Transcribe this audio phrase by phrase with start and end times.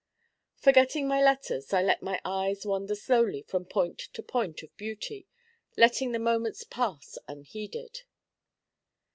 [0.55, 5.27] Forgetting my letters, I let my eyes wander slowly from point to point of beauty,
[5.77, 8.01] letting the moments pass unheeded.